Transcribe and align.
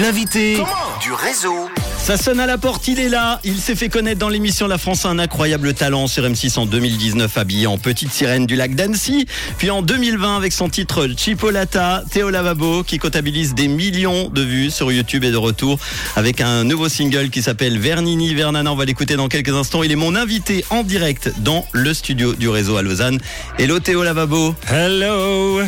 L'invité 0.00 0.56
du 1.02 1.12
réseau. 1.12 1.68
Ça 1.98 2.16
sonne 2.16 2.38
à 2.38 2.46
la 2.46 2.56
porte, 2.56 2.86
il 2.86 3.00
est 3.00 3.08
là. 3.08 3.40
Il 3.42 3.56
s'est 3.58 3.74
fait 3.74 3.88
connaître 3.88 4.18
dans 4.18 4.28
l'émission 4.28 4.68
La 4.68 4.78
France 4.78 5.04
a 5.04 5.08
un 5.08 5.18
incroyable 5.18 5.74
talent 5.74 6.06
sur 6.06 6.22
M6 6.22 6.58
en 6.58 6.66
2019, 6.66 7.36
habillé 7.36 7.66
en 7.66 7.78
petite 7.78 8.12
sirène 8.12 8.46
du 8.46 8.54
lac 8.54 8.76
d'Annecy. 8.76 9.26
Puis 9.56 9.70
en 9.70 9.82
2020, 9.82 10.36
avec 10.36 10.52
son 10.52 10.68
titre 10.68 11.08
Chipolata, 11.16 12.04
Théo 12.10 12.30
Lavabo, 12.30 12.84
qui 12.84 12.98
comptabilise 12.98 13.54
des 13.54 13.66
millions 13.66 14.28
de 14.28 14.42
vues 14.42 14.70
sur 14.70 14.92
YouTube 14.92 15.24
et 15.24 15.32
de 15.32 15.36
retour 15.36 15.80
avec 16.14 16.40
un 16.40 16.62
nouveau 16.62 16.88
single 16.88 17.30
qui 17.30 17.42
s'appelle 17.42 17.78
Vernini 17.78 18.34
Vernana. 18.34 18.70
On 18.72 18.76
va 18.76 18.84
l'écouter 18.84 19.16
dans 19.16 19.28
quelques 19.28 19.54
instants. 19.54 19.82
Il 19.82 19.90
est 19.90 19.96
mon 19.96 20.14
invité 20.14 20.64
en 20.70 20.84
direct 20.84 21.32
dans 21.38 21.66
le 21.72 21.92
studio 21.92 22.34
du 22.34 22.48
réseau 22.48 22.76
à 22.76 22.82
Lausanne. 22.82 23.18
Hello 23.58 23.80
Théo 23.80 24.04
Lavabo. 24.04 24.54
Hello 24.70 25.62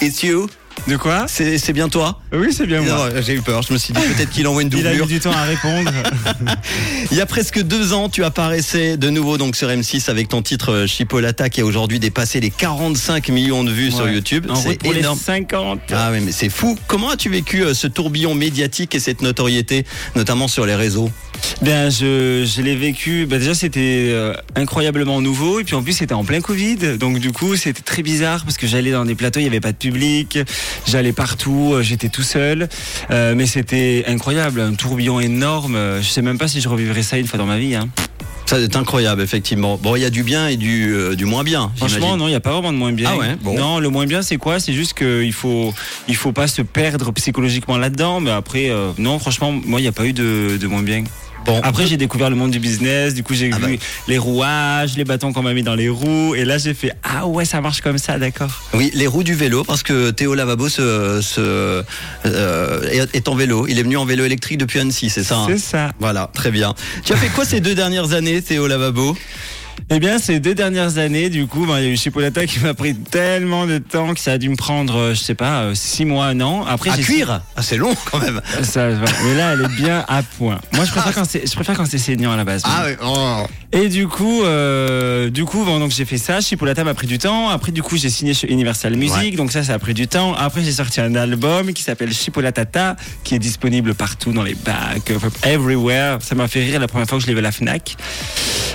It's 0.00 0.22
you. 0.22 0.48
De 0.88 0.96
quoi 0.96 1.24
C'est 1.28 1.56
c'est 1.58 1.72
bien 1.72 1.88
toi 1.88 2.20
Oui, 2.32 2.48
c'est 2.52 2.66
bien 2.66 2.82
moi. 2.82 3.08
J'ai 3.22 3.34
eu 3.34 3.40
peur. 3.40 3.62
Je 3.62 3.72
me 3.72 3.78
suis 3.78 3.94
dit 3.94 4.00
peut-être 4.16 4.30
qu'il 4.30 4.46
envoie 4.46 4.62
une 4.62 4.68
Il 4.72 4.86
a 4.86 4.90
doublure. 4.90 5.06
eu 5.06 5.08
du 5.08 5.20
temps 5.20 5.32
à 5.32 5.44
répondre. 5.44 5.90
Il 7.10 7.16
y 7.16 7.20
a 7.20 7.26
presque 7.26 7.62
deux 7.62 7.92
ans, 7.92 8.08
tu 8.08 8.22
apparaissais 8.24 8.96
de 8.96 9.08
nouveau 9.08 9.38
donc 9.38 9.56
sur 9.56 9.68
M6 9.68 10.10
avec 10.10 10.28
ton 10.28 10.42
titre 10.42 10.72
euh, 10.72 10.86
Chipolata 10.86 11.48
qui 11.48 11.60
a 11.60 11.64
aujourd'hui 11.64 12.00
dépassé 12.00 12.40
les 12.40 12.50
45 12.50 13.28
millions 13.30 13.64
de 13.64 13.70
vues 13.70 13.90
sur. 13.90 14.04
YouTube. 14.08 14.46
C'est 14.54 14.84
énorme. 14.84 15.16
les 15.18 15.24
50. 15.24 15.80
Ah 15.92 16.10
oui, 16.12 16.18
mais 16.20 16.32
c'est 16.32 16.50
fou. 16.50 16.76
Comment 16.86 17.10
as-tu 17.10 17.30
vécu 17.30 17.62
euh, 17.64 17.72
ce 17.74 17.86
tourbillon 17.86 18.34
médiatique 18.34 18.94
et 18.94 19.00
cette 19.00 19.22
notoriété, 19.22 19.86
notamment 20.14 20.48
sur 20.48 20.66
les 20.66 20.74
réseaux? 20.74 21.10
Bien, 21.62 21.88
je, 21.90 22.44
je 22.46 22.62
l'ai 22.62 22.76
vécu. 22.76 23.26
Bah, 23.26 23.38
déjà, 23.38 23.54
c'était 23.54 24.08
euh, 24.10 24.34
incroyablement 24.56 25.20
nouveau. 25.20 25.60
Et 25.60 25.64
puis 25.64 25.74
en 25.74 25.82
plus, 25.82 25.94
c'était 25.94 26.14
en 26.14 26.24
plein 26.24 26.40
Covid. 26.40 26.98
Donc 26.98 27.18
du 27.18 27.32
coup, 27.32 27.56
c'était 27.56 27.82
très 27.82 28.02
bizarre 28.02 28.44
parce 28.44 28.56
que 28.58 28.66
j'allais 28.66 28.92
dans 28.92 29.04
des 29.04 29.14
plateaux, 29.14 29.40
il 29.40 29.44
n'y 29.44 29.48
avait 29.48 29.60
pas 29.60 29.72
de 29.72 29.76
public. 29.78 30.38
J'allais 30.86 31.12
partout, 31.12 31.72
euh, 31.74 31.82
j'étais 31.82 32.08
tout 32.08 32.22
seul. 32.22 32.68
Euh, 33.10 33.34
mais 33.34 33.46
c'était 33.46 34.04
incroyable, 34.06 34.60
un 34.60 34.74
tourbillon 34.74 35.20
énorme. 35.20 35.78
Je 36.00 36.08
sais 36.08 36.22
même 36.22 36.38
pas 36.38 36.48
si 36.48 36.60
je 36.60 36.68
revivrai 36.68 37.02
ça 37.02 37.18
une 37.18 37.26
fois 37.26 37.38
dans 37.38 37.46
ma 37.46 37.58
vie. 37.58 37.74
Hein. 37.74 37.88
Ça 38.46 38.56
c'est 38.60 38.76
incroyable, 38.76 39.22
effectivement. 39.22 39.78
Bon, 39.82 39.96
il 39.96 40.02
y 40.02 40.04
a 40.04 40.10
du 40.10 40.22
bien 40.22 40.48
et 40.48 40.56
du, 40.56 40.92
euh, 40.92 41.14
du 41.14 41.24
moins 41.24 41.44
bien. 41.44 41.72
Franchement, 41.76 42.16
non, 42.16 42.26
il 42.26 42.30
n'y 42.30 42.36
a 42.36 42.40
pas 42.40 42.52
vraiment 42.52 42.72
de 42.72 42.76
moins 42.76 42.92
bien. 42.92 43.10
Ah 43.12 43.16
ouais, 43.16 43.36
bon. 43.40 43.56
Non, 43.56 43.78
le 43.78 43.88
moins 43.88 44.04
bien, 44.04 44.20
c'est 44.20 44.36
quoi? 44.36 44.60
C'est 44.60 44.74
juste 44.74 44.92
qu'il 44.92 45.32
faut, 45.32 45.72
il 46.08 46.16
faut 46.16 46.32
pas 46.32 46.46
se 46.46 46.60
perdre 46.60 47.10
psychologiquement 47.12 47.78
là-dedans. 47.78 48.20
Mais 48.20 48.30
après, 48.30 48.68
euh, 48.68 48.90
non, 48.98 49.18
franchement, 49.18 49.50
moi, 49.50 49.80
il 49.80 49.84
n'y 49.84 49.88
a 49.88 49.92
pas 49.92 50.04
eu 50.04 50.12
de, 50.12 50.58
de 50.60 50.66
moins 50.66 50.82
bien. 50.82 51.04
Bon, 51.44 51.60
Après, 51.62 51.86
j'ai 51.86 51.96
découvert 51.96 52.30
le 52.30 52.36
monde 52.36 52.50
du 52.50 52.58
business. 52.58 53.14
Du 53.14 53.22
coup, 53.22 53.34
j'ai 53.34 53.50
Ah 53.52 53.58
vu 53.58 53.76
bah. 53.76 53.82
les 54.08 54.18
rouages, 54.18 54.96
les 54.96 55.04
bâtons 55.04 55.32
qu'on 55.32 55.42
m'a 55.42 55.52
mis 55.52 55.62
dans 55.62 55.74
les 55.74 55.88
roues. 55.88 56.34
Et 56.34 56.44
là, 56.44 56.56
j'ai 56.58 56.72
fait 56.74 56.92
Ah 57.02 57.26
ouais, 57.26 57.44
ça 57.44 57.60
marche 57.60 57.80
comme 57.82 57.98
ça, 57.98 58.18
d'accord. 58.18 58.62
oui, 58.72 58.90
les 58.94 59.06
roues 59.06 59.22
du 59.24 59.34
vélo, 59.34 59.62
parce 59.64 59.82
que 59.82 60.10
Théo 60.10 60.34
Lavabo 60.34 60.68
se, 60.68 61.20
se, 61.22 61.82
euh, 62.26 62.82
est- 62.90 63.14
est 63.14 63.28
en 63.28 63.34
vélo. 63.34 63.66
Il 63.68 63.78
est 63.78 63.82
venu 63.82 63.96
en 63.96 64.04
vélo 64.04 64.24
électrique 64.24 64.58
depuis 64.58 64.78
Annecy, 64.80 65.10
c'est 65.10 65.24
ça 65.24 65.36
hein? 65.38 65.46
C'est 65.48 65.58
ça. 65.58 65.90
Voilà, 66.00 66.30
très 66.32 66.50
bien. 66.50 66.74
Tu 67.04 67.12
as 67.12 67.16
fait 67.16 67.28
quoi 67.28 67.44
ces 67.44 67.60
deux 67.60 67.74
dernières 67.74 68.12
années, 68.14 68.40
Théo 68.40 68.66
Lavabo? 68.66 69.16
Eh 69.90 69.98
bien, 70.00 70.18
ces 70.18 70.40
deux 70.40 70.54
dernières 70.54 70.98
années, 70.98 71.28
du 71.28 71.46
coup, 71.46 71.66
ben, 71.66 71.78
il 71.78 71.84
y 71.84 71.88
a 71.88 71.90
eu 71.90 71.96
Chipolata 71.96 72.46
qui 72.46 72.58
m'a 72.60 72.72
pris 72.74 72.94
tellement 72.94 73.66
de 73.66 73.78
temps 73.78 74.14
que 74.14 74.20
ça 74.20 74.32
a 74.32 74.38
dû 74.38 74.48
me 74.48 74.56
prendre, 74.56 74.96
euh, 74.96 75.14
je 75.14 75.20
sais 75.20 75.34
pas, 75.34 75.62
euh, 75.62 75.74
six 75.74 76.04
mois, 76.04 76.26
un 76.26 76.40
an. 76.40 76.64
Après, 76.66 76.90
À 76.90 76.96
j'ai- 76.96 77.02
cuire 77.02 77.42
Ah, 77.54 77.62
c'est 77.62 77.76
long 77.76 77.94
quand 78.10 78.18
même. 78.18 78.40
Ça 78.62 78.88
va. 78.88 79.04
Mais 79.24 79.34
là, 79.36 79.52
elle 79.52 79.62
est 79.62 79.76
bien 79.76 80.04
à 80.08 80.22
point. 80.22 80.58
Moi, 80.72 80.84
je 80.86 80.90
préfère 80.90 81.14
quand 81.14 81.24
c'est, 81.28 81.46
je 81.46 81.54
préfère 81.54 81.76
quand 81.76 81.86
c'est 81.86 81.98
saignant 81.98 82.32
à 82.32 82.36
la 82.36 82.44
base. 82.44 82.62
Ah 82.64 82.84
oui, 82.86 82.92
oh. 83.04 83.46
Et 83.72 83.88
du 83.88 84.08
coup, 84.08 84.42
euh, 84.44 85.28
du 85.30 85.44
coup, 85.44 85.64
bon, 85.64 85.78
donc 85.80 85.90
j'ai 85.90 86.04
fait 86.04 86.18
ça. 86.18 86.40
Chipolata 86.40 86.82
m'a 86.84 86.94
pris 86.94 87.06
du 87.06 87.18
temps. 87.18 87.50
Après, 87.50 87.70
du 87.72 87.82
coup, 87.82 87.96
j'ai 87.96 88.10
signé 88.10 88.32
chez 88.32 88.50
Universal 88.50 88.96
Music. 88.96 89.16
Ouais. 89.16 89.30
Donc 89.32 89.52
ça, 89.52 89.62
ça 89.64 89.74
a 89.74 89.78
pris 89.78 89.94
du 89.94 90.06
temps. 90.08 90.32
Après, 90.34 90.62
j'ai 90.64 90.72
sorti 90.72 91.00
un 91.00 91.14
album 91.14 91.72
qui 91.74 91.82
s'appelle 91.82 92.12
Chipolatata, 92.12 92.96
qui 93.22 93.34
est 93.34 93.38
disponible 93.38 93.94
partout 93.94 94.32
dans 94.32 94.42
les 94.44 94.54
bacs, 94.54 95.10
euh, 95.10 95.18
everywhere. 95.42 96.18
Ça 96.20 96.34
m'a 96.34 96.48
fait 96.48 96.64
rire 96.64 96.80
la 96.80 96.88
première 96.88 97.06
fois 97.06 97.18
que 97.18 97.22
je 97.22 97.26
l'ai 97.28 97.34
vu 97.34 97.40
à 97.40 97.42
la 97.42 97.52
Fnac. 97.52 97.96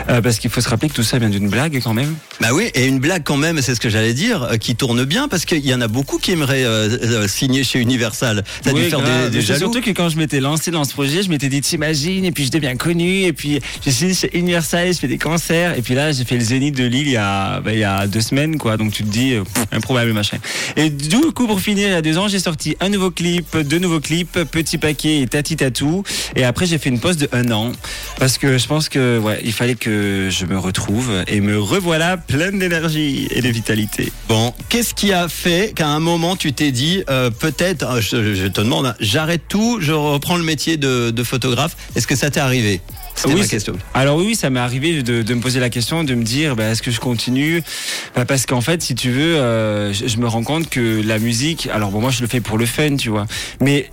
Euh, 0.08 0.22
parce 0.22 0.39
qu'il 0.39 0.50
faut 0.50 0.61
se 0.61 0.69
rappeler 0.69 0.89
que 0.89 0.94
tout 0.94 1.03
ça 1.03 1.19
vient 1.19 1.30
d'une 1.30 1.49
blague 1.49 1.80
quand 1.83 1.93
même. 1.93 2.15
Bah 2.39 2.49
oui, 2.54 2.70
et 2.73 2.86
une 2.87 2.99
blague 2.99 3.23
quand 3.23 3.37
même, 3.37 3.61
c'est 3.61 3.76
ce 3.76 3.80
que 3.80 3.89
j'allais 3.89 4.14
dire, 4.14 4.43
euh, 4.43 4.58
qui 4.58 4.76
tourne 4.76 5.04
bien 5.04 5.27
parce 5.27 5.45
qu'il 5.45 5.65
y 5.65 5.73
en 5.73 5.82
a 5.82 5.87
beaucoup 5.87 6.17
qui 6.17 6.32
aimeraient 6.32 6.64
euh, 6.64 6.98
euh, 7.04 7.27
signer 7.27 7.64
chez 7.64 7.80
Universal. 7.80 8.43
Ça 8.64 8.70
a 8.70 8.73
dû 8.73 8.80
Oui, 8.82 8.89
faire 8.89 9.02
grave. 9.02 9.30
des, 9.30 9.38
des 9.38 9.42
jaloux. 9.42 9.59
Surtout 9.59 9.82
que 9.82 9.92
quand 9.92 10.09
je 10.09 10.17
m'étais 10.17 10.39
lancé 10.39 10.71
dans 10.71 10.83
ce 10.86 10.93
projet, 10.93 11.21
je 11.23 11.30
m'étais 11.30 11.49
dit, 11.49 11.61
t'imagines, 11.61 12.26
et 12.26 12.32
puis 12.32 12.45
je 12.45 12.52
deviens 12.52 12.76
connu, 12.76 13.23
et 13.23 13.33
puis 13.33 13.59
j'ai 13.86 13.92
signé 13.92 14.14
chez 14.14 14.38
Universal, 14.38 14.93
je 14.93 14.99
fais 14.99 15.08
des 15.08 15.17
concerts, 15.17 15.77
et 15.77 15.82
puis 15.82 15.95
là, 15.95 16.11
j'ai 16.11 16.23
fait 16.23 16.36
le 16.36 16.42
Zénith 16.43 16.76
de 16.76 16.86
Lille 16.86 17.08
il 17.08 17.14
y 17.14 17.17
a, 17.17 17.59
bah, 17.59 17.73
il 17.73 17.80
y 17.80 17.83
a 17.83 18.08
deux 18.08 18.21
semaines, 18.21 18.58
quoi. 18.58 18.77
Donc 18.77 18.93
tu 18.93 19.04
te 19.04 19.09
dis, 19.09 19.33
pff, 19.36 19.65
improbable 19.71 20.14
machin. 20.14 20.38
Et 20.76 20.89
du 20.89 21.17
coup, 21.36 21.45
pour 21.48 21.59
finir, 21.59 21.88
il 21.89 21.92
y 21.92 21.95
a 21.95 22.02
deux 22.02 22.17
ans, 22.17 22.27
j'ai 22.27 22.39
sorti 22.39 22.76
un 22.80 22.89
nouveau 22.89 23.11
clip, 23.11 23.58
deux 23.58 23.80
nouveaux 23.80 23.99
clips, 23.99 24.39
Petit 24.52 24.77
Paquet 24.77 25.21
et 25.21 25.27
Tati 25.27 25.55
Tatou. 25.55 26.04
Et 26.36 26.43
après, 26.45 26.65
j'ai 26.65 26.77
fait 26.77 26.89
une 26.89 26.99
pause 26.99 27.17
de 27.17 27.27
un 27.33 27.52
an, 27.52 27.71
parce 28.17 28.38
que 28.38 28.58
je 28.58 28.67
pense 28.67 28.89
que, 28.89 29.20
ouais, 29.20 29.42
il 29.43 29.52
fallait 29.54 29.76
que 29.76 29.89
je 30.30 30.45
me 30.45 30.58
retrouve, 30.58 31.11
et 31.27 31.42
me 31.42 31.60
revoilà 31.60 32.17
pleine 32.17 32.60
d'énergie 32.60 33.27
et 33.32 33.42
de 33.42 33.50
vitalité. 33.50 34.11
Bon, 34.27 34.54
qu'est-ce 34.70 34.94
qui 34.94 35.11
a 35.14 35.27
fait 35.27 35.73
qu'à 35.76 35.88
un 35.88 36.00
moment 36.00 36.36
tu 36.36 36.54
t'es 36.54 36.72
dit, 36.72 37.04
euh, 37.10 37.30
peut-être, 37.30 37.83
euh, 37.83 38.02
je, 38.02 38.36
je 38.36 38.48
te 38.48 38.61
demande, 38.61 38.86
hein, 38.88 38.95
j'arrête 39.00 39.44
tout, 39.48 39.80
je 39.82 39.92
reprends 39.94 40.38
le 40.38 40.44
métier 40.44 40.77
de, 40.77 41.11
de 41.11 41.23
photographe. 41.23 41.76
Est-ce 41.95 42.08
que 42.08 42.16
ça 42.16 42.30
t'est 42.30 42.39
arrivé? 42.39 42.82
Oui, 43.26 43.36
ma 43.36 43.48
question. 43.48 43.73
Alors 43.94 44.16
oui, 44.17 44.26
oui, 44.27 44.36
ça 44.36 44.50
m'est 44.50 44.61
arrivé 44.61 45.04
de, 45.04 45.23
de 45.23 45.33
me 45.33 45.42
poser 45.42 45.60
la 45.60 45.70
question, 45.70 46.06
de 46.06 46.16
me 46.16 46.23
dire, 46.23 46.56
bah, 46.56 46.70
est-ce 46.70 46.82
que 46.82 46.92
je 46.92 47.02
continue? 47.02 47.61
Bah, 48.16 48.23
Parce 48.23 48.45
qu'en 48.45 48.61
fait, 48.61 48.82
si 48.82 48.95
tu 48.95 49.11
veux, 49.11 49.36
euh, 49.36 49.92
je, 49.92 50.08
je 50.08 50.17
me 50.17 50.27
rends 50.27 50.44
compte 50.44 50.70
que 50.70 51.02
la 51.06 51.20
musique, 51.20 51.67
alors 51.73 51.92
bon, 51.92 52.00
moi 52.00 52.11
je 52.11 52.21
le 52.21 52.27
fais 52.27 52.39
pour 52.39 52.58
le 52.58 52.66
fun, 52.66 52.95
tu 52.95 53.10
vois, 53.10 53.26
mais 53.60 53.89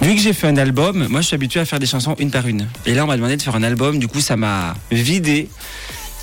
vu 0.00 0.14
que 0.14 0.20
j'ai 0.20 0.32
fait 0.32 0.46
un 0.46 0.56
album, 0.56 1.06
moi 1.08 1.20
je 1.20 1.26
suis 1.26 1.34
habitué 1.34 1.60
à 1.60 1.64
faire 1.64 1.78
des 1.78 1.86
chansons 1.86 2.14
une 2.18 2.30
par 2.30 2.46
une. 2.46 2.66
Et 2.86 2.94
là, 2.94 3.04
on 3.04 3.06
m'a 3.06 3.16
demandé 3.16 3.36
de 3.36 3.42
faire 3.42 3.56
un 3.56 3.62
album, 3.62 3.98
du 3.98 4.08
coup, 4.08 4.20
ça 4.20 4.36
m'a 4.36 4.74
vidé. 4.90 5.48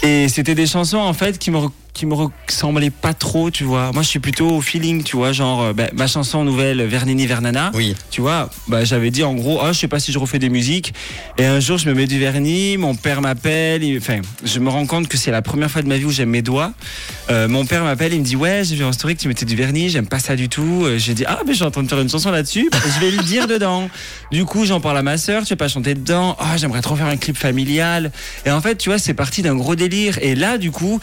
Et 0.03 0.27
c'était 0.29 0.55
des 0.55 0.67
chansons 0.67 0.97
en 0.97 1.13
fait 1.13 1.37
qui 1.37 1.51
me 1.51 1.59
qui 1.95 2.05
me 2.05 2.13
ressemblaient 2.13 2.89
pas 2.91 3.13
trop, 3.13 3.49
tu 3.49 3.63
vois. 3.63 3.91
Moi, 3.93 4.03
je 4.03 4.09
suis 4.09 4.19
plutôt 4.19 4.49
au 4.49 4.61
feeling, 4.61 5.01
tu 5.01 5.15
vois, 5.15 5.31
genre 5.31 5.61
euh, 5.63 5.73
bah, 5.73 5.85
ma 5.95 6.07
chanson 6.07 6.43
nouvelle 6.43 6.83
Vernini 6.83 7.25
Vernana 7.25 7.71
Oui. 7.73 7.95
tu 8.11 8.19
vois, 8.19 8.49
bah, 8.67 8.83
j'avais 8.83 9.11
dit 9.11 9.23
en 9.23 9.33
gros, 9.33 9.59
ah, 9.63 9.71
je 9.71 9.79
sais 9.79 9.87
pas 9.87 9.99
si 9.99 10.11
je 10.11 10.19
refais 10.19 10.37
des 10.37 10.49
musiques. 10.49 10.93
Et 11.37 11.45
un 11.45 11.59
jour, 11.61 11.77
je 11.77 11.87
me 11.87 11.93
mets 11.95 12.05
du 12.05 12.19
vernis, 12.19 12.77
mon 12.77 12.95
père 12.95 13.21
m'appelle, 13.21 13.81
enfin, 13.97 14.19
je 14.43 14.59
me 14.59 14.69
rends 14.69 14.85
compte 14.85 15.07
que 15.07 15.17
c'est 15.17 15.31
la 15.31 15.41
première 15.41 15.71
fois 15.71 15.81
de 15.81 15.87
ma 15.87 15.95
vie 15.97 16.03
où 16.03 16.11
j'aime 16.11 16.29
mes 16.29 16.41
doigts. 16.41 16.73
Euh, 17.29 17.47
mon 17.47 17.65
père 17.65 17.83
m'appelle, 17.85 18.13
il 18.13 18.19
me 18.19 18.25
dit, 18.25 18.35
ouais, 18.35 18.63
j'ai 18.65 18.75
vu 18.75 18.83
en 18.83 18.91
story 18.91 19.15
que 19.15 19.21
tu 19.21 19.29
mettais 19.29 19.45
du 19.45 19.55
vernis, 19.55 19.89
j'aime 19.89 20.07
pas 20.07 20.19
ça 20.19 20.35
du 20.35 20.49
tout. 20.49 20.83
Euh, 20.83 20.97
J'ai 20.97 21.13
dit, 21.13 21.23
ah, 21.25 21.39
mais 21.45 21.53
je 21.53 21.57
suis 21.57 21.65
en 21.65 21.71
train 21.71 21.83
de 21.83 21.87
faire 21.87 22.01
une 22.01 22.09
chanson 22.09 22.29
là-dessus, 22.29 22.69
je 22.95 22.99
vais 22.99 23.11
le 23.11 23.23
dire 23.23 23.47
dedans. 23.47 23.89
Du 24.33 24.43
coup, 24.43 24.65
j'en 24.65 24.81
parle 24.81 24.97
à 24.97 25.01
ma 25.01 25.17
sœur, 25.17 25.43
tu 25.43 25.53
veux 25.53 25.55
pas 25.55 25.69
chanter 25.69 25.93
dedans, 25.93 26.35
ah, 26.39 26.57
j'aimerais 26.57 26.81
trop 26.81 26.97
faire 26.97 27.07
un 27.07 27.15
clip 27.17 27.37
familial. 27.37 28.11
Et 28.45 28.51
en 28.51 28.59
fait, 28.59 28.75
tu 28.75 28.89
vois, 28.89 28.99
c'est 28.99 29.13
parti 29.13 29.41
d'un 29.41 29.55
gros 29.55 29.75
délire. 29.75 30.19
Et 30.21 30.35
là, 30.35 30.57
du 30.57 30.71
coup, 30.71 30.99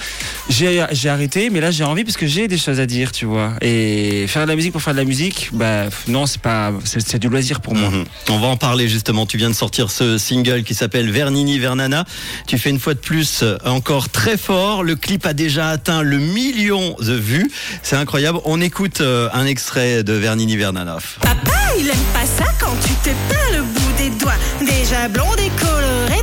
j'ai 0.50 0.81
j'ai 0.93 1.09
arrêté, 1.09 1.50
mais 1.50 1.60
là, 1.60 1.70
j'ai 1.70 1.84
envie 1.84 2.04
parce 2.04 2.16
que 2.16 2.26
j'ai 2.26 2.48
des 2.48 2.59
choses 2.59 2.81
à 2.81 2.87
dire, 2.87 3.12
tu 3.12 3.26
vois. 3.26 3.53
Et 3.60 4.26
faire 4.26 4.43
de 4.43 4.48
la 4.48 4.56
musique 4.56 4.72
pour 4.72 4.82
faire 4.82 4.94
de 4.94 4.98
la 4.98 5.04
musique, 5.04 5.50
bah, 5.53 5.84
non, 6.09 6.26
c'est 6.26 6.41
pas, 6.41 6.72
c'est 6.84 7.00
c'est 7.00 7.19
du 7.19 7.28
loisir 7.28 7.60
pour 7.60 7.75
moi. 7.75 7.91
Mhm. 7.91 8.04
On 8.31 8.38
va 8.38 8.48
en 8.48 8.56
parler 8.56 8.88
justement. 8.88 9.26
Tu 9.26 9.37
viens 9.37 9.50
de 9.50 9.54
sortir 9.54 9.91
ce 9.91 10.19
single 10.19 10.62
qui 10.62 10.75
s'appelle 10.75 11.10
Vernini 11.10 11.59
Vernana. 11.59 12.04
Tu 12.47 12.59
fais 12.59 12.71
une 12.71 12.78
fois 12.78 12.94
de 12.94 13.00
plus 13.00 13.42
euh, 13.42 13.59
encore 13.65 14.09
très 14.09 14.37
fort. 14.37 14.82
Le 14.82 14.97
clip 14.97 15.26
a 15.26 15.32
déjà 15.32 15.69
atteint 15.69 16.03
le 16.03 16.19
million 16.19 16.97
de 17.00 17.12
vues. 17.12 17.50
C'est 17.82 17.97
incroyable. 17.97 18.38
On 18.44 18.60
écoute 18.60 19.00
euh, 19.00 19.28
un 19.32 19.47
extrait 19.47 20.03
de 20.03 20.12
Vernini 20.12 20.56
Vernana. 20.56 20.98
Papa, 21.21 21.59
il 21.78 21.88
aime 21.88 21.94
pas 22.15 22.26
ça 22.26 22.50
quand 22.59 22.75
tu 22.82 22.94
te 22.94 23.15
peins 23.28 23.56
le 23.56 23.62
bout 23.62 23.92
des 23.98 24.10
doigts. 24.19 24.32
Déjà 24.60 25.09
blonde 25.09 25.38
et 25.38 25.50
colorée, 25.60 26.22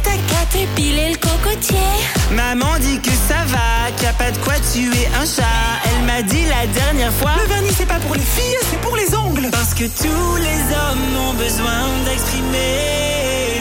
t'épiler 0.60 1.12
le 1.12 1.18
cocotier. 1.18 1.78
Maman 2.32 2.78
dit 2.80 3.00
que 3.00 3.12
ça 3.12 3.46
va, 3.48 3.92
qu'il 3.96 4.06
y 4.06 4.08
a 4.08 4.14
pas 4.14 4.32
de 4.32 4.38
quoi 4.40 4.56
tuer 4.74 5.08
un 5.20 5.26
chat. 5.26 5.44
Elle 5.86 6.06
m'a 6.06 6.22
dit 6.22 6.46
la 6.46 6.68
dernière 6.68 7.14
fois. 7.14 7.32
Le 7.42 7.48
vernis, 7.48 7.74
c'est 7.78 7.86
pas 7.86 8.00
pour 8.00 8.16
les 8.16 8.22
filles, 8.22 8.58
c'est 8.70 8.82
pour 8.82 8.96
les 8.96 9.16
ongles. 9.16 9.50
Parce 9.52 9.74
que 9.74 9.86
tous 9.86 10.36
les 10.38 10.60
hommes 10.76 11.30
ont 11.30 11.34
besoin 11.34 11.80
d'exprimer 12.06 13.59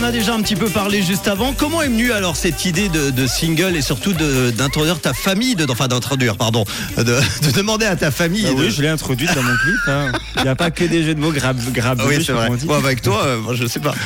en 0.00 0.04
a 0.04 0.12
déjà 0.12 0.34
un 0.34 0.40
petit 0.40 0.56
peu 0.56 0.68
parlé 0.68 1.02
juste 1.02 1.28
avant. 1.28 1.52
Comment 1.52 1.82
est 1.82 1.88
venue 1.88 2.12
alors 2.12 2.36
cette 2.36 2.64
idée 2.64 2.88
de, 2.88 3.10
de 3.10 3.26
single 3.26 3.76
et 3.76 3.82
surtout 3.82 4.12
d'introduire 4.12 5.00
ta 5.00 5.12
famille, 5.12 5.54
de, 5.56 5.66
enfin 5.70 5.88
d'introduire, 5.88 6.36
pardon, 6.36 6.64
de, 6.96 7.02
de 7.04 7.50
demander 7.54 7.86
à 7.86 7.96
ta 7.96 8.10
famille. 8.10 8.46
Ah 8.48 8.50
de- 8.54 8.54
oui, 8.54 8.70
je 8.70 8.80
l'ai 8.82 8.88
introduite 8.88 9.34
dans 9.34 9.42
mon 9.42 9.54
clip. 9.56 9.76
hein. 9.88 10.12
Il 10.36 10.42
n'y 10.42 10.48
a 10.48 10.54
pas 10.54 10.70
que 10.70 10.84
des 10.84 11.02
jeux 11.02 11.14
de 11.14 11.20
mots 11.20 11.32
grab, 11.32 11.58
grab 11.72 12.00
Ah 12.00 12.06
oui, 12.08 12.22
c'est 12.24 12.32
vrai. 12.32 12.48
Bon, 12.64 12.74
avec 12.74 13.02
toi, 13.02 13.22
euh, 13.24 13.40
moi, 13.40 13.54
je 13.54 13.66
sais 13.66 13.80
pas. 13.80 13.94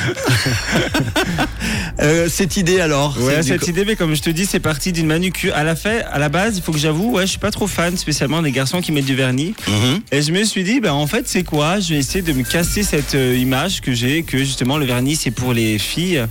Euh, 2.01 2.27
cette 2.29 2.57
idée 2.57 2.81
alors 2.81 3.17
Ouais, 3.19 3.41
cette 3.41 3.67
idée, 3.67 3.85
mais 3.85 3.95
comme 3.95 4.15
je 4.15 4.21
te 4.21 4.29
dis, 4.29 4.45
c'est 4.45 4.59
parti 4.59 4.91
d'une 4.91 5.07
manucure. 5.07 5.55
À 5.55 5.63
la 5.63 5.75
fait, 5.75 6.03
à 6.11 6.19
la 6.19 6.27
base, 6.27 6.57
il 6.57 6.61
faut 6.61 6.73
que 6.73 6.77
j'avoue, 6.77 7.13
ouais, 7.13 7.23
je 7.23 7.31
suis 7.31 7.39
pas 7.39 7.51
trop 7.51 7.67
fan, 7.67 7.95
spécialement 7.95 8.41
des 8.41 8.51
garçons 8.51 8.81
qui 8.81 8.91
mettent 8.91 9.05
du 9.05 9.15
vernis. 9.15 9.55
Mhm. 9.67 10.01
Et 10.11 10.21
je 10.21 10.31
me 10.33 10.43
suis 10.43 10.63
dit, 10.63 10.81
ben 10.81 10.91
en 10.91 11.07
fait, 11.07 11.27
c'est 11.27 11.43
quoi? 11.43 11.79
Je 11.79 11.93
vais 11.93 11.99
essayer 11.99 12.21
de 12.21 12.33
me 12.33 12.43
casser 12.43 12.83
cette 12.83 13.15
euh, 13.15 13.37
image 13.37 13.79
que 13.79 13.93
j'ai, 13.93 14.23
que 14.23 14.37
justement 14.37 14.77
le 14.77 14.85
vernis 14.85 15.15
c'est 15.15 15.31
pour 15.31 15.53
les 15.53 15.79
filles. 15.79 16.25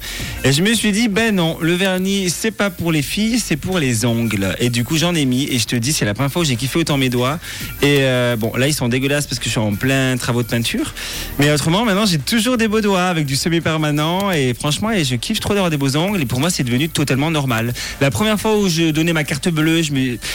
Et 0.45 0.53
je 0.53 0.63
me 0.63 0.75
suis 0.75 0.93
dit, 0.93 1.09
ben 1.09 1.35
non, 1.35 1.57
le 1.61 1.75
vernis 1.75 2.29
c'est 2.31 2.51
pas 2.51 2.71
pour 2.71 2.93
les 2.93 3.03
filles, 3.03 3.39
c'est 3.39 3.57
pour 3.57 3.79
les 3.79 4.05
ongles. 4.05 4.55
Et 4.61 4.69
du 4.69 4.85
coup, 4.85 4.99
j'en 4.99 5.15
ai 5.15 5.25
mis. 5.25 5.45
Et 5.45 5.59
je 5.59 5.67
te 5.67 5.77
dis, 5.77 5.93
c'est 5.93 6.05
la 6.05 6.15
première 6.15 6.31
fois 6.31 6.43
où 6.43 6.45
j'ai 6.45 6.57
kiffé 6.57 6.79
autant 6.79 6.99
mes 6.99 7.09
doigts. 7.09 7.39
Et 7.83 8.01
euh, 8.01 8.37
bon, 8.37 8.53
là, 8.57 8.69
ils 8.69 8.75
sont 8.75 8.89
dégueulasses 8.89 9.27
parce 9.27 9.39
que 9.39 9.47
je 9.47 9.51
suis 9.51 9.61
en 9.61 9.75
plein 9.85 10.17
travaux 10.17 10.43
de 10.43 10.49
peinture. 10.49 10.95
Mais 11.39 11.51
autrement, 11.53 11.85
maintenant, 11.85 12.07
j'ai 12.07 12.19
toujours 12.19 12.57
des 12.57 12.69
beaux 12.69 12.81
doigts 12.81 13.05
avec 13.09 13.27
du 13.27 13.37
semi-permanent. 13.37 14.31
Et 14.31 14.55
franchement, 14.55 14.91
et 14.91 15.05
je 15.05 15.15
kiffe 15.17 15.41
trop 15.41 15.53
d'avoir 15.53 15.69
des 15.71 15.77
beaux 15.77 15.95
ongles. 15.97 16.23
Et 16.23 16.25
pour 16.25 16.41
moi, 16.41 16.49
c'est 16.49 16.65
devenu 16.65 16.89
totalement 16.89 17.31
normal. 17.31 17.75
La 18.01 18.11
première 18.11 18.41
fois 18.41 18.57
où 18.57 18.67
je 18.67 18.91
donnais 18.93 19.13
ma 19.13 19.25
carte 19.25 19.51
bleue, 19.51 19.83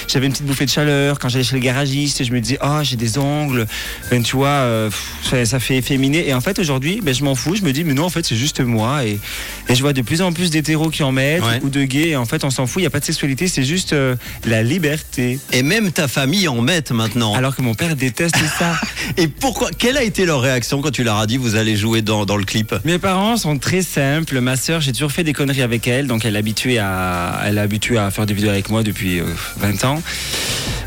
j'avais 0.07 0.27
une 0.27 0.31
petite 0.33 0.45
bouffée 0.45 0.65
de 0.65 0.69
chaleur. 0.69 1.17
Quand 1.17 1.29
j'allais 1.29 1.43
chez 1.43 1.55
le 1.55 1.61
garagiste, 1.61 2.23
je 2.23 2.31
me 2.31 2.39
disais, 2.39 2.59
oh, 2.63 2.79
j'ai 2.83 2.95
des 2.95 3.17
ongles. 3.17 3.65
Ben, 4.11 4.21
tu 4.21 4.35
vois, 4.35 4.49
euh, 4.49 4.91
ça, 5.23 5.43
ça 5.45 5.59
fait 5.59 5.77
efféminé. 5.77 6.27
Et 6.29 6.33
en 6.35 6.41
fait, 6.41 6.59
aujourd'hui, 6.59 6.99
ben, 7.01 7.11
je 7.15 7.23
m'en 7.23 7.33
fous. 7.33 7.55
Je 7.55 7.63
me 7.63 7.73
dis, 7.73 7.83
mais 7.83 7.95
non, 7.95 8.03
en 8.05 8.09
fait, 8.11 8.23
c'est 8.25 8.35
juste 8.35 8.59
moi. 8.59 9.03
Et, 9.03 9.19
et 9.67 9.73
je 9.73 9.81
vois 9.81 9.93
de 9.93 10.03
plus 10.03 10.21
en 10.21 10.31
plus 10.31 10.51
d'hétéros 10.51 10.89
qui 10.91 11.01
en 11.01 11.11
mettent 11.11 11.43
Ouais. 11.43 11.59
ou 11.63 11.69
de 11.69 11.83
gays. 11.85 12.09
Et 12.09 12.15
en 12.15 12.25
fait, 12.25 12.43
on 12.43 12.51
s'en 12.51 12.67
fout. 12.67 12.81
Il 12.81 12.83
n'y 12.83 12.87
a 12.87 12.91
pas 12.91 12.99
de 12.99 13.05
sexualité. 13.05 13.47
C'est 13.47 13.63
juste 13.63 13.93
euh, 13.93 14.15
la 14.45 14.61
liberté. 14.61 15.39
Et 15.53 15.63
même 15.63 15.91
ta 15.91 16.07
famille 16.07 16.47
en 16.47 16.61
met 16.61 16.83
maintenant. 16.91 17.33
Alors 17.33 17.55
que 17.55 17.61
mon 17.61 17.73
père 17.73 17.95
déteste 17.95 18.35
ça. 18.57 18.79
Et 19.17 19.27
pourquoi 19.39 19.69
Quelle 19.77 19.97
a 19.97 20.03
été 20.03 20.25
leur 20.25 20.41
réaction 20.41 20.81
quand 20.81 20.91
tu 20.91 21.03
leur 21.03 21.17
as 21.17 21.27
dit 21.27 21.37
vous 21.37 21.55
allez 21.55 21.75
jouer 21.77 22.01
dans, 22.01 22.25
dans 22.25 22.37
le 22.37 22.43
clip? 22.43 22.75
Mes 22.85 22.99
parents 22.99 23.37
sont 23.37 23.57
très 23.57 23.81
simples. 23.81 24.39
Ma 24.41 24.55
sœur, 24.55 24.81
j'ai 24.81 24.91
toujours 24.91 25.11
fait 25.11 25.23
des 25.23 25.33
conneries 25.33 25.61
avec 25.61 25.87
elle, 25.87 26.07
donc 26.07 26.25
elle 26.25 26.35
est 26.35 26.39
habituée 26.39 26.77
à, 26.79 27.41
elle 27.45 27.57
est 27.57 27.61
habituée 27.61 27.97
à 27.97 28.11
faire 28.11 28.25
des 28.25 28.33
vidéos 28.33 28.49
avec 28.51 28.69
moi 28.69 28.83
depuis 28.83 29.19
euh, 29.19 29.25
20 29.57 29.83
ans. 29.85 30.01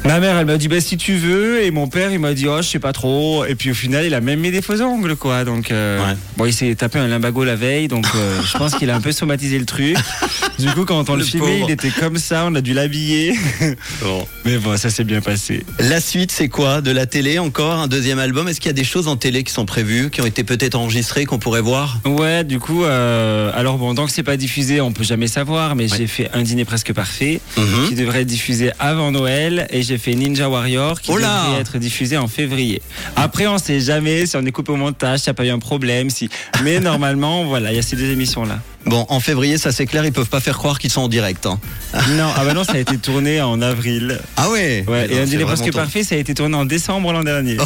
Ma 0.05 0.19
mère, 0.19 0.37
elle 0.37 0.47
m'a 0.47 0.57
dit 0.57 0.67
bah 0.67 0.81
si 0.81 0.97
tu 0.97 1.15
veux, 1.15 1.63
et 1.63 1.71
mon 1.71 1.87
père, 1.87 2.11
il 2.11 2.19
m'a 2.19 2.35
dit 2.35 2.49
oh 2.49 2.57
je 2.61 2.69
sais 2.69 2.81
pas 2.81 2.93
trop. 2.93 3.45
Et 3.45 3.55
puis 3.55 3.71
au 3.71 3.75
final, 3.75 4.05
il 4.05 4.15
a 4.15 4.21
même 4.21 4.41
mis 4.41 4.51
des 4.51 4.61
faux 4.63 4.81
ongles 4.83 5.15
quoi. 5.17 5.45
Donc 5.45 5.71
euh, 5.71 6.05
Ouais. 6.05 6.17
bon, 6.37 6.47
il 6.47 6.53
s'est 6.53 6.75
tapé 6.75 6.99
un 6.99 7.07
limbago 7.07 7.45
la 7.45 7.55
veille, 7.55 7.87
donc 7.89 8.07
euh, 8.17 8.41
je 8.45 8.59
pense 8.59 8.75
qu'il 8.75 8.91
a 8.91 8.97
un 8.97 9.01
peu 9.01 9.13
somatisé 9.13 9.59
le 9.59 9.65
truc. 9.67 9.97
Du 10.63 10.69
coup, 10.75 10.85
quand 10.85 11.09
on 11.11 11.15
le, 11.15 11.21
Le 11.21 11.25
filmait, 11.25 11.47
pauvre. 11.59 11.67
il 11.69 11.73
était 11.73 11.91
comme 11.91 12.17
ça, 12.19 12.45
on 12.47 12.55
a 12.55 12.61
dû 12.61 12.73
l'habiller. 12.75 13.35
Mais 14.45 14.59
bon, 14.59 14.77
ça 14.77 14.91
s'est 14.91 15.05
bien 15.05 15.21
passé. 15.21 15.65
La 15.79 16.01
suite, 16.01 16.31
c'est 16.33 16.49
quoi 16.49 16.81
De 16.81 16.91
la 16.91 17.07
télé 17.07 17.39
encore 17.39 17.79
Un 17.81 17.89
deuxième 17.89 18.19
album? 18.19 18.49
Est-ce 18.49 18.61
qu'il 18.61 18.69
y 18.69 18.71
a 18.71 18.75
des 18.75 18.85
choses 18.85 19.09
en 19.09 19.17
télé 19.17 19.43
qui 19.45 19.53
sont 19.53 19.67
prévues, 19.67 20.11
qui 20.11 20.21
ont 20.21 20.27
été 20.27 20.45
peut-être 20.45 20.75
enregistrées, 20.77 21.25
qu'on 21.25 21.39
pourrait 21.39 21.61
voir? 21.61 21.99
Ouais, 22.05 22.45
du 22.45 22.59
coup, 22.59 22.85
euh, 22.85 23.51
alors 23.55 23.79
bon, 23.79 23.95
tant 23.95 24.07
que 24.07 24.13
c'est 24.13 24.23
pas 24.23 24.37
diffusé, 24.37 24.81
on 24.81 24.93
peut 24.93 25.05
jamais 25.05 25.27
savoir, 25.27 25.75
mais 25.75 25.91
Ouais. 25.91 25.99
j'ai 25.99 26.07
fait 26.07 26.31
un 26.33 26.43
dîner 26.43 26.65
presque 26.65 26.93
parfait. 26.93 27.41
Mhm. 27.57 27.89
qui 27.89 27.95
devrait 27.95 28.21
être 28.23 28.27
diffusé 28.29 28.71
avant 28.79 29.11
Noël 29.11 29.67
et 29.71 29.83
j'ai 29.83 29.99
fait 29.99 30.15
Ninja 30.15 30.49
Warrior 30.49 31.01
qui 31.01 31.11
Oh 31.11 31.17
devrait 31.17 31.61
être 31.61 31.79
diffusé 31.79 32.17
en 32.17 32.29
février. 32.29 32.81
Après 33.17 33.47
on 33.47 33.59
sait 33.59 33.81
jamais 33.81 34.27
si 34.27 34.37
on 34.37 34.45
est 34.47 34.53
coupé 34.53 34.73
au 34.73 34.77
montage, 34.77 35.21
s'il 35.21 35.29
n'y 35.31 35.33
a 35.33 35.35
pas 35.35 35.45
eu 35.45 35.51
un 35.51 35.59
problème, 35.59 36.09
si 36.11 36.29
mais 36.63 36.81
normalement 36.81 37.45
voilà, 37.45 37.73
il 37.73 37.77
y 37.77 37.79
a 37.79 37.83
ces 37.83 37.97
deux 37.97 38.11
émissions 38.11 38.45
là. 38.45 38.61
Bon, 38.85 39.07
en 39.09 39.21
février, 39.21 39.59
ça 39.59 39.71
c'est 39.73 39.87
clair, 39.87 40.05
ils 40.05 40.13
peuvent 40.13 40.29
pas 40.29 40.41
faire 40.41 40.59
croire 40.59 40.79
qu'ils 40.79 40.91
sont 40.91 41.03
en 41.03 41.09
direct. 41.09 41.47
hein. 41.47 41.59
Non, 42.17 42.29
ah 42.37 42.45
bah 42.45 42.53
non, 42.55 42.65
ça 42.65 42.73
a 42.75 42.79
été 42.79 42.97
tourné 42.99 43.41
en 43.41 43.61
avril. 43.63 44.19
Ah 44.37 44.51
ouais 44.51 44.85
Ouais, 44.89 45.07
Mais 45.09 45.15
et 45.15 45.17
non, 45.19 45.23
un 45.23 45.27
vraiment 45.27 45.47
presque 45.47 45.73
parfait, 45.73 46.03
ça 46.03 46.15
a 46.15 46.19
été 46.19 46.35
tourné 46.35 46.57
en 46.57 46.65
décembre 46.65 47.13
l'an 47.13 47.23
dernier. 47.23 47.57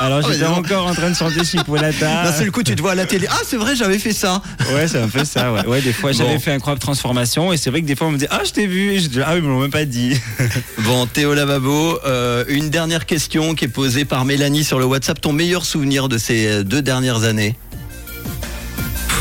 Alors 0.00 0.20
Ah, 0.22 0.26
mais 0.28 0.34
j'étais 0.34 0.46
donc. 0.46 0.58
encore 0.58 0.86
en 0.86 0.94
train 0.94 1.10
de 1.10 1.14
chanter 1.16 1.44
Chipolata. 1.44 2.24
D'un 2.24 2.32
seul 2.32 2.50
coup, 2.50 2.62
tu 2.62 2.74
te 2.74 2.80
vois 2.80 2.92
à 2.92 2.94
la 2.94 3.06
télé. 3.06 3.26
Ah, 3.30 3.40
c'est 3.46 3.56
vrai, 3.56 3.76
j'avais 3.76 3.98
fait 3.98 4.12
ça. 4.12 4.40
Ouais, 4.72 4.88
c'est 4.88 5.00
un 5.00 5.08
peu 5.08 5.24
ça, 5.24 5.52
ouais. 5.52 5.66
Ouais, 5.66 5.80
des 5.82 5.92
fois, 5.92 6.12
j'avais 6.12 6.34
Bon. 6.34 6.40
fait 6.40 6.52
incroyable 6.52 6.80
transformation 6.80 7.52
et 7.52 7.56
c'est 7.56 7.70
vrai 7.70 7.82
que 7.82 7.86
des 7.86 7.96
fois, 7.96 8.06
on 8.06 8.12
me 8.12 8.18
dit 8.18 8.26
Ah, 8.30 8.40
je 8.46 8.52
t'ai 8.52 8.66
vu. 8.66 8.92
Et 8.92 8.98
je 9.00 9.08
dis 9.08 9.20
Ah, 9.24 9.32
mais 9.32 9.38
ils 9.38 9.42
me 9.44 9.48
l'ont 9.48 9.60
même 9.60 9.70
pas 9.70 9.84
dit. 9.84 10.16
Bon, 10.84 11.06
Théo 11.06 11.34
Lavabo, 11.34 11.98
euh, 12.06 12.44
une 12.48 12.70
dernière 12.70 13.06
question 13.06 13.54
qui 13.54 13.64
est 13.64 13.68
posée 13.68 14.04
par 14.04 14.24
Mélanie 14.24 14.62
sur 14.64 14.78
le 14.78 14.84
WhatsApp. 14.84 15.20
Ton 15.20 15.32
meilleur 15.32 15.64
souvenir 15.66 16.08
de 16.08 16.16
ces 16.18 16.46
euh, 16.46 16.62
deux 16.62 16.80
dernières 16.82 17.24
années? 17.24 17.56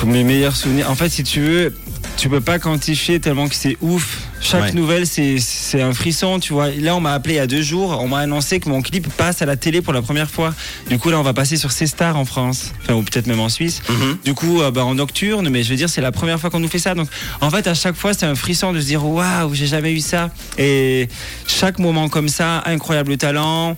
Mes 0.06 0.24
meilleurs 0.24 0.56
souvenirs. 0.56 0.90
En 0.92 0.96
fait, 0.96 1.10
si 1.10 1.24
tu 1.24 1.42
veux, 1.42 1.74
tu 2.18 2.30
peux 2.30 2.40
pas 2.42 2.60
quantifier 2.60 3.20
tellement 3.20 3.48
que 3.48 3.56
c'est 3.56 3.76
ouf. 3.82 4.22
Chaque 4.40 4.66
Ouais. 4.66 4.72
nouvelle, 4.74 5.08
c'est 5.08 5.82
un 5.82 5.92
frisson, 5.94 6.40
tu 6.40 6.54
vois. 6.54 6.70
Là, 6.70 6.96
on 6.96 7.00
m'a 7.00 7.14
appelé 7.14 7.34
il 7.36 7.38
y 7.38 7.40
a 7.40 7.48
deux 7.48 7.64
jours. 7.64 7.98
On 8.00 8.08
m'a 8.08 8.20
annoncé 8.20 8.60
que 8.60 8.70
mon 8.70 8.84
clip 8.84 9.08
passe 9.18 9.42
à 9.42 9.48
la 9.48 9.56
télé 9.58 9.82
pour 9.82 9.92
la 9.94 10.04
première 10.04 10.30
fois. 10.30 10.54
Du 10.90 11.00
coup, 11.00 11.10
là, 11.10 11.20
on 11.20 11.24
va 11.24 11.34
passer 11.34 11.58
sur 11.58 11.72
C-Star 11.72 12.16
en 12.18 12.26
France. 12.26 12.72
Enfin, 12.84 12.94
ou 12.94 13.02
peut-être 13.02 13.26
même 13.26 13.40
en 13.40 13.50
Suisse. 13.50 13.82
Mhm. 13.90 14.18
Du 14.24 14.36
coup, 14.36 14.62
euh, 14.62 14.70
bah, 14.70 14.86
en 14.86 14.94
nocturne, 14.96 15.50
mais 15.50 15.64
je 15.64 15.70
veux 15.72 15.76
dire, 15.76 15.90
c'est 15.90 16.02
la 16.02 16.12
première 16.12 16.40
fois 16.40 16.52
qu'on 16.52 16.60
nous 16.60 16.68
fait 16.70 16.78
ça. 16.80 16.94
Donc, 16.94 17.08
en 17.42 17.50
fait, 17.50 17.66
à 17.66 17.74
chaque 17.74 17.96
fois, 17.96 18.14
c'est 18.14 18.28
un 18.28 18.36
frisson 18.36 18.72
de 18.74 18.80
se 18.80 18.86
dire 18.86 19.04
waouh, 19.04 19.54
j'ai 19.56 19.68
jamais 19.68 19.92
eu 19.92 20.00
ça. 20.02 20.30
Et 20.60 21.08
chaque 21.48 21.80
moment 21.80 22.08
comme 22.10 22.30
ça, 22.30 22.62
incroyable 22.68 23.18
talent. 23.18 23.76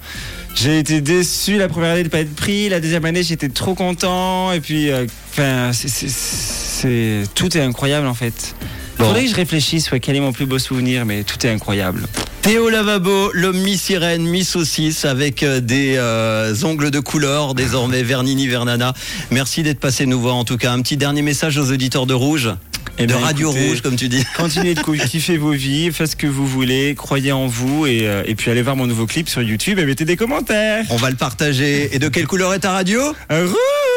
J'ai 0.60 0.80
été 0.80 1.02
déçu 1.02 1.58
la 1.58 1.68
première 1.68 1.92
année 1.92 2.04
de 2.04 2.10
pas 2.10 2.20
être 2.20 2.34
pris. 2.36 2.68
La 2.68 2.80
deuxième 2.80 3.06
année, 3.06 3.22
j'étais 3.22 3.50
trop 3.50 3.76
content. 3.76 4.52
Et 4.52 4.60
puis, 4.60 4.90
euh, 4.90 5.06
enfin, 5.30 5.70
c'est- 5.72 7.24
tout 7.36 7.56
est 7.56 7.62
incroyable 7.62 8.08
en 8.08 8.16
fait. 8.16 8.56
Bon. 8.98 9.06
Faudrait 9.06 9.26
que 9.26 9.30
je 9.30 9.36
réfléchisse, 9.36 9.92
ouais, 9.92 10.00
quel 10.00 10.16
est 10.16 10.20
mon 10.20 10.32
plus 10.34 10.48
beau 10.48 10.58
souvenir, 10.58 11.06
mais 11.06 11.24
tout 11.24 11.46
est 11.46 11.50
incroyable. 11.52 12.08
Théo 12.42 12.70
Lavabo, 12.70 13.30
l'homme 13.34 13.60
mi-sirène, 13.60 14.24
mi-saucisse, 14.24 15.06
avec 15.06 15.44
euh, 15.44 15.60
des 15.60 15.96
euh, 15.98 16.56
ongles 16.64 16.90
de 16.90 17.00
couleur, 17.00 17.54
désormais 17.54 18.02
Vernini 18.02 18.48
Vernana. 18.48 18.94
Merci 19.30 19.62
d'être 19.62 19.80
passé 19.80 20.08
nous 20.08 20.20
voir 20.20 20.36
en 20.36 20.46
tout 20.46 20.58
cas. 20.58 20.72
Un 20.72 20.82
petit 20.82 20.98
dernier 20.98 21.22
message 21.22 21.58
aux 21.60 21.72
auditeurs 21.72 22.08
de 22.08 22.14
Rouge, 22.16 22.50
Eh 23.00 23.06
de 23.06 23.14
ben, 23.14 23.20
Radio 23.20 23.52
écoutez, 23.52 23.70
Rouge, 23.70 23.82
comme 23.82 23.96
tu 23.96 24.10
dis. 24.10 24.24
Continuez 24.36 24.74
de 24.74 24.82
kiffer 24.82 25.38
vos 25.38 25.52
vies, 25.52 25.92
faites 25.92 26.12
ce 26.12 26.16
que 26.16 26.26
vous 26.26 26.48
voulez, 26.48 26.96
croyez 26.96 27.32
en 27.32 27.46
vous 27.46 27.86
et, 27.86 28.08
euh, 28.08 28.24
et 28.26 28.34
puis 28.34 28.50
allez 28.50 28.64
voir 28.64 28.76
mon 28.76 28.88
nouveau 28.88 29.06
clip 29.06 29.30
sur 29.30 29.44
YouTube 29.44 29.78
et 29.78 29.86
mettez 29.86 30.06
des 30.06 30.16
commentaires. 30.16 30.84
On 30.90 30.96
va 30.98 31.12
le 31.12 31.16
partager. 31.16 31.96
Et 31.96 32.00
de 32.00 32.08
quelle 32.08 32.26
couleur 32.26 32.54
est 32.56 32.60
ta 32.60 32.72
radio? 32.72 33.02
Rouge 33.30 33.97